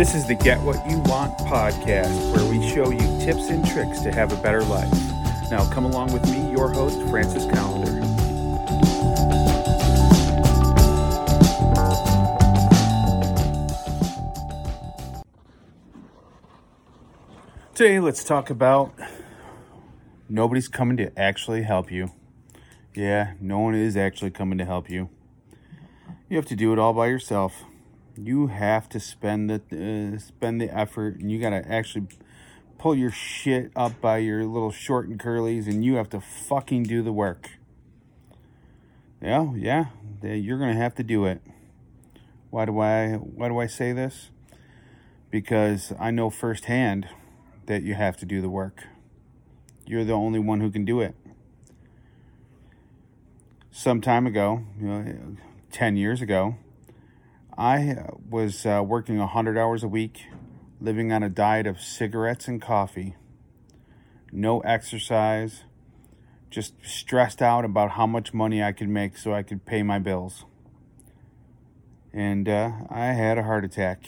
[0.00, 4.00] This is the Get What You Want podcast, where we show you tips and tricks
[4.00, 4.90] to have a better life.
[5.50, 8.00] Now, come along with me, your host, Francis Calendar.
[17.74, 18.94] Today, let's talk about
[20.30, 22.10] nobody's coming to actually help you.
[22.94, 25.10] Yeah, no one is actually coming to help you.
[26.30, 27.64] You have to do it all by yourself
[28.16, 32.06] you have to spend the uh, spend the effort and you got to actually
[32.78, 36.82] pull your shit up by your little short and curlies and you have to fucking
[36.82, 37.50] do the work.
[39.22, 39.86] Yeah yeah
[40.22, 41.40] you're gonna have to do it.
[42.50, 44.30] Why do i why do i say this?
[45.30, 47.08] Because i know firsthand
[47.66, 48.84] that you have to do the work.
[49.86, 51.14] You're the only one who can do it.
[53.70, 55.36] Some time ago you know
[55.70, 56.56] 10 years ago
[57.60, 60.22] I was uh, working 100 hours a week,
[60.80, 63.16] living on a diet of cigarettes and coffee,
[64.32, 65.64] no exercise,
[66.48, 69.98] just stressed out about how much money I could make so I could pay my
[69.98, 70.46] bills.
[72.14, 74.04] And uh, I had a heart attack.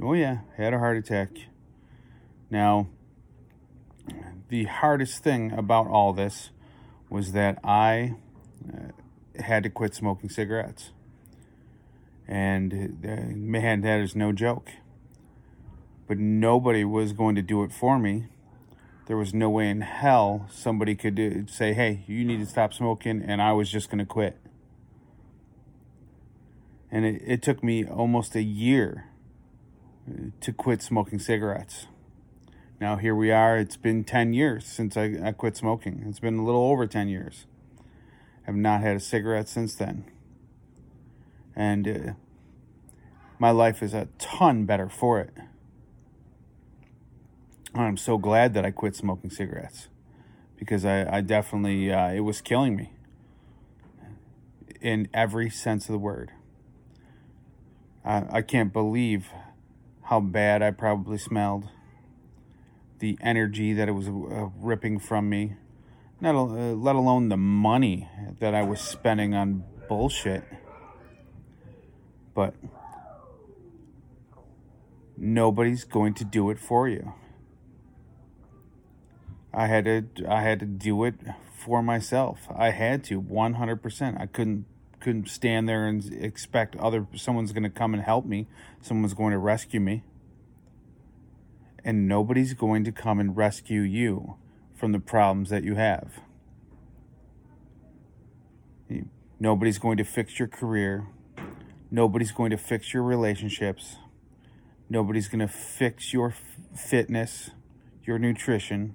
[0.00, 1.30] Oh, yeah, had a heart attack.
[2.48, 2.86] Now,
[4.50, 6.50] the hardest thing about all this
[7.10, 8.14] was that I
[8.72, 10.92] uh, had to quit smoking cigarettes.
[12.28, 14.70] And uh, man, that is no joke.
[16.08, 18.26] But nobody was going to do it for me.
[19.06, 22.74] There was no way in hell somebody could do, say, hey, you need to stop
[22.74, 24.36] smoking, and I was just going to quit.
[26.90, 29.06] And it, it took me almost a year
[30.10, 31.86] uh, to quit smoking cigarettes.
[32.80, 33.56] Now, here we are.
[33.56, 36.04] It's been 10 years since I, I quit smoking.
[36.08, 37.46] It's been a little over 10 years.
[38.46, 40.04] I've not had a cigarette since then
[41.56, 42.12] and uh,
[43.38, 45.34] my life is a ton better for it.
[47.74, 49.88] I'm so glad that I quit smoking cigarettes
[50.58, 52.92] because I, I definitely, uh, it was killing me
[54.80, 56.32] in every sense of the word.
[58.04, 59.30] I, I can't believe
[60.04, 61.64] how bad I probably smelled,
[63.00, 65.54] the energy that it was uh, ripping from me,
[66.20, 70.44] not, uh, let alone the money that I was spending on bullshit.
[72.36, 72.54] But
[75.16, 77.14] nobody's going to do it for you.
[79.54, 81.14] I had to I had to do it
[81.56, 82.46] for myself.
[82.54, 84.20] I had to 100%.
[84.20, 84.66] I couldn't
[85.00, 88.46] couldn't stand there and expect other someone's going to come and help me.
[88.82, 90.04] Someone's going to rescue me.
[91.82, 94.36] And nobody's going to come and rescue you
[94.74, 96.20] from the problems that you have.
[99.40, 101.06] Nobody's going to fix your career.
[101.90, 103.96] Nobody's going to fix your relationships.
[104.88, 106.34] Nobody's going to fix your
[106.74, 107.50] fitness,
[108.04, 108.94] your nutrition.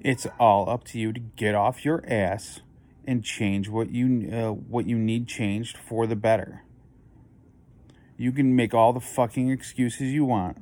[0.00, 2.60] It's all up to you to get off your ass
[3.06, 6.62] and change what you uh, what you need changed for the better.
[8.16, 10.58] You can make all the fucking excuses you want.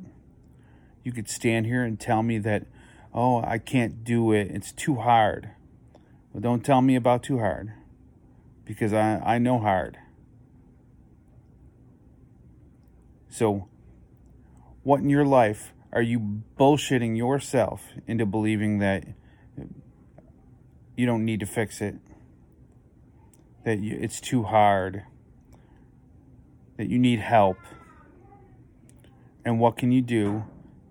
[1.04, 2.66] You could stand here and tell me that,
[3.12, 4.48] oh, I can't do it.
[4.50, 5.50] It's too hard.
[6.32, 7.72] Well, don't tell me about too hard
[8.64, 9.98] because I, I know hard.
[13.32, 13.66] So,
[14.82, 19.04] what in your life are you bullshitting yourself into believing that
[20.98, 21.94] you don't need to fix it?
[23.64, 25.04] That you, it's too hard?
[26.76, 27.56] That you need help?
[29.46, 30.44] And what can you do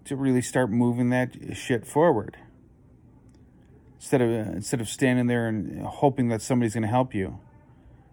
[0.05, 2.37] to really start moving that shit forward?
[3.97, 7.39] Instead of instead of standing there and hoping that somebody's going to help you,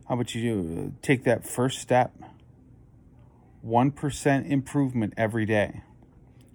[0.06, 2.12] how about you uh, take that first step?
[3.66, 5.82] 1% improvement every day.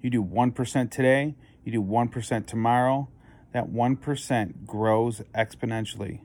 [0.01, 3.09] You do 1% today, you do 1% tomorrow,
[3.53, 6.19] that 1% grows exponentially.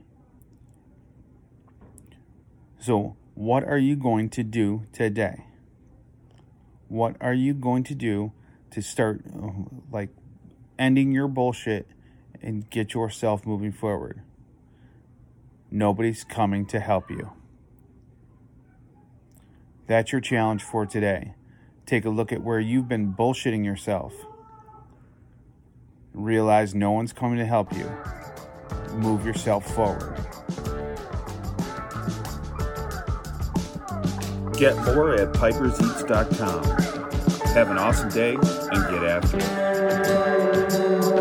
[2.81, 5.45] So, what are you going to do today?
[6.89, 8.33] What are you going to do
[8.71, 9.51] to start uh,
[9.93, 10.11] like
[10.79, 11.87] ending your bullshit
[12.41, 14.23] and get yourself moving forward?
[15.71, 17.31] Nobody's coming to help you.
[19.89, 21.35] That's your challenge for today.
[21.87, 24.13] Take a look at where you've been bullshitting yourself.
[26.13, 27.91] Realize no one's coming to help you.
[28.93, 30.15] Move yourself forward.
[34.59, 36.65] Get more at piperseats.com.
[37.55, 41.18] Have an awesome day and get after it.